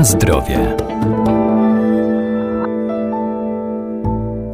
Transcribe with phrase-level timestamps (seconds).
[0.00, 0.58] Na zdrowie.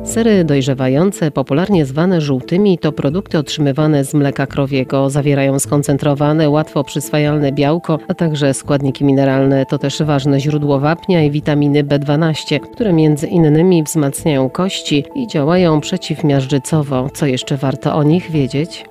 [0.05, 5.11] Sery dojrzewające, popularnie zwane żółtymi, to produkty otrzymywane z mleka krowiego.
[5.11, 9.67] Zawierają skoncentrowane, łatwo przyswajalne białko, a także składniki mineralne.
[9.67, 15.81] To też ważne źródło wapnia i witaminy B12, które między innymi wzmacniają kości i działają
[15.81, 17.11] przeciwmiażdżycowo.
[17.15, 18.85] Co jeszcze warto o nich wiedzieć?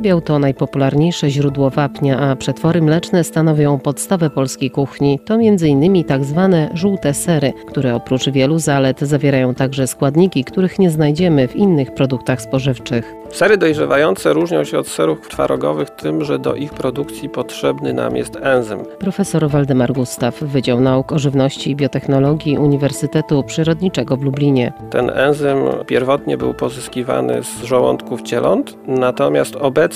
[0.00, 5.18] Nabiał to najpopularniejsze źródło wapnia, a przetwory mleczne stanowią podstawę polskiej kuchni.
[5.24, 6.04] To m.in.
[6.04, 11.56] tak zwane żółte sery, które oprócz wielu zalet zawierają także składniki, których nie znajdziemy w
[11.56, 13.14] innych produktach spożywczych.
[13.30, 18.36] Sery dojrzewające różnią się od serów twarogowych tym, że do ich produkcji potrzebny nam jest
[18.36, 18.78] enzym.
[18.98, 24.72] Profesor Waldemar Gustaw, Wydział Nauk o Żywności i Biotechnologii Uniwersytetu Przyrodniczego w Lublinie.
[24.90, 29.89] Ten enzym pierwotnie był pozyskiwany z żołądków cieląt, natomiast obecnie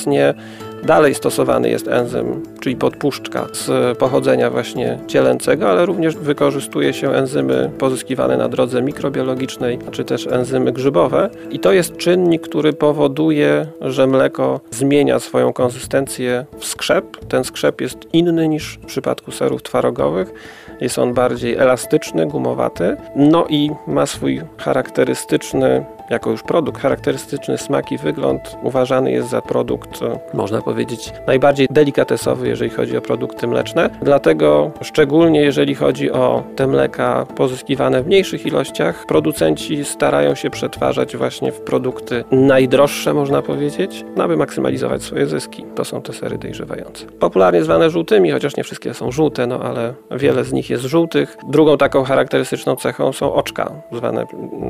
[0.84, 7.70] Dalej stosowany jest enzym, czyli podpuszczka z pochodzenia właśnie cielęcego, ale również wykorzystuje się enzymy
[7.78, 11.30] pozyskiwane na drodze mikrobiologicznej, czy też enzymy grzybowe.
[11.50, 17.26] I to jest czynnik, który powoduje, że mleko zmienia swoją konsystencję w skrzep.
[17.28, 20.32] Ten skrzep jest inny niż w przypadku serów twarogowych.
[20.80, 27.92] Jest on bardziej elastyczny, gumowaty, no i ma swój charakterystyczny jako już produkt charakterystyczny smak
[27.92, 30.00] i wygląd uważany jest za produkt,
[30.34, 33.90] można powiedzieć, najbardziej delikatesowy, jeżeli chodzi o produkty mleczne.
[34.02, 41.16] Dlatego szczególnie jeżeli chodzi o te mleka pozyskiwane w mniejszych ilościach, producenci starają się przetwarzać
[41.16, 45.64] właśnie w produkty najdroższe, można powiedzieć, aby maksymalizować swoje zyski.
[45.74, 47.06] To są te sery dojrzewające.
[47.06, 51.36] Popularnie zwane żółtymi, chociaż nie wszystkie są żółte, no ale wiele z nich jest żółtych.
[51.48, 54.26] Drugą taką charakterystyczną cechą są oczka, zwane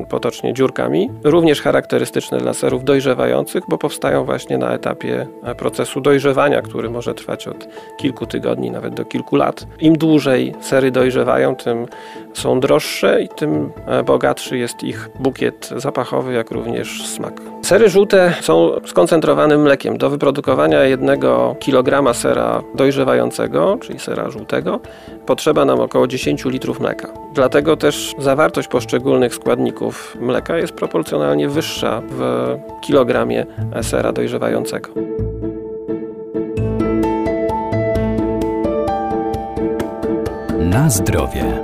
[0.09, 6.89] potocznie dziurkami również charakterystyczne dla serów dojrzewających, bo powstają właśnie na etapie procesu dojrzewania, który
[6.89, 9.67] może trwać od kilku tygodni, nawet do kilku lat.
[9.79, 11.85] Im dłużej sery dojrzewają, tym
[12.33, 17.41] są droższe i tym e, bogatszy jest ich bukiet zapachowy, jak również smak.
[17.65, 19.97] Sery żółte są skoncentrowanym mlekiem.
[19.97, 24.79] Do wyprodukowania jednego kilograma sera dojrzewającego, czyli sera żółtego,
[25.25, 27.07] potrzeba nam około 10 litrów mleka.
[27.33, 33.45] Dlatego też zawartość poszczególnych składników mleka jest proporcjonalnie wyższa w kilogramie
[33.81, 34.89] sera dojrzewającego.
[40.59, 41.61] Na zdrowie.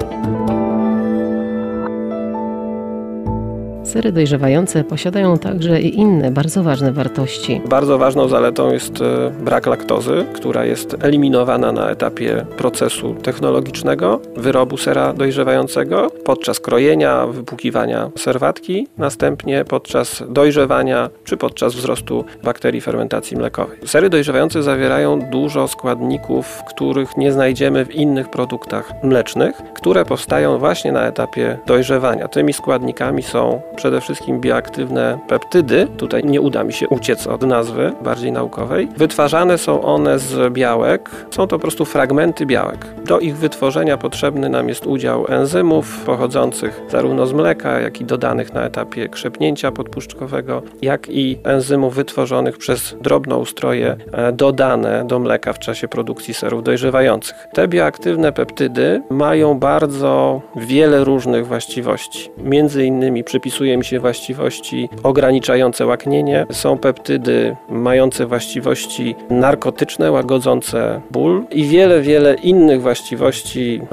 [3.92, 7.62] Sery dojrzewające posiadają także i inne bardzo ważne wartości.
[7.70, 14.78] Bardzo ważną zaletą jest e, brak laktozy, która jest eliminowana na etapie procesu technologicznego wyrobu
[14.78, 23.78] sera dojrzewającego podczas krojenia, wypłukiwania serwatki, następnie podczas dojrzewania czy podczas wzrostu bakterii fermentacji mlekowej.
[23.86, 30.92] Sery dojrzewające zawierają dużo składników, których nie znajdziemy w innych produktach mlecznych, które powstają właśnie
[30.92, 32.28] na etapie dojrzewania.
[32.28, 35.88] Tymi składnikami są przede wszystkim bioaktywne peptydy.
[35.98, 38.88] Tutaj nie uda mi się uciec od nazwy bardziej naukowej.
[38.98, 41.10] Wytwarzane są one z białek.
[41.32, 42.86] Są to po prostu fragmenty białek.
[43.12, 48.54] Do ich wytworzenia potrzebny nam jest udział enzymów pochodzących zarówno z mleka, jak i dodanych
[48.54, 55.60] na etapie krzepnięcia podpuszczkowego, jak i enzymów wytworzonych przez drobnoustroje e, dodane do mleka w
[55.60, 57.48] czasie produkcji serów dojrzewających.
[57.54, 62.30] Te bioaktywne peptydy mają bardzo wiele różnych właściwości.
[62.38, 66.46] Między innymi przypisuje przypisuje mi się właściwości ograniczające łaknienie.
[66.52, 73.01] Są peptydy mające właściwości narkotyczne, łagodzące ból i wiele, wiele innych właściwości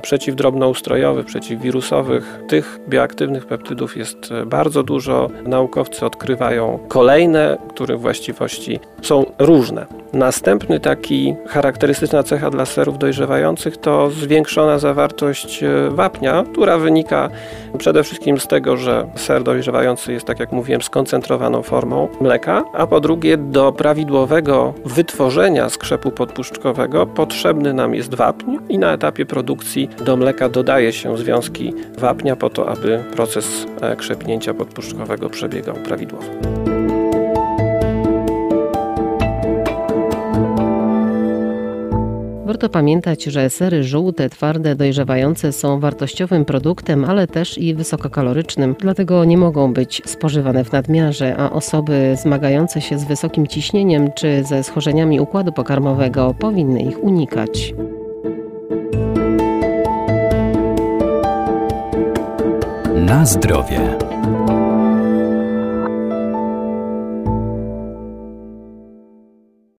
[0.02, 2.40] przeciwdrobnoustrojowych, przeciwwirusowych.
[2.48, 5.30] Tych bioaktywnych peptydów jest bardzo dużo.
[5.46, 9.86] Naukowcy odkrywają kolejne, których właściwości są różne.
[10.12, 17.30] Następny taki charakterystyczna cecha dla serów dojrzewających to zwiększona zawartość e, wapnia, która wynika
[17.78, 22.86] przede wszystkim z tego, że ser dojrzewający jest, tak jak mówiłem, skoncentrowaną formą mleka, a
[22.86, 29.88] po drugie do prawidłowego wytworzenia skrzepu podpuszczkowego potrzebny nam jest wapń i na etapie produkcji
[30.04, 36.57] do mleka dodaje się związki wapnia po to, aby proces e, krzepnięcia podpuszczkowego przebiegał prawidłowo.
[42.48, 49.24] Warto pamiętać, że sery żółte, twarde, dojrzewające są wartościowym produktem, ale też i wysokokalorycznym, dlatego
[49.24, 54.62] nie mogą być spożywane w nadmiarze, a osoby zmagające się z wysokim ciśnieniem czy ze
[54.62, 57.74] schorzeniami układu pokarmowego powinny ich unikać.
[62.94, 64.07] Na zdrowie.